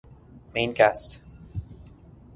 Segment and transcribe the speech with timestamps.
[0.55, 1.21] Main Cast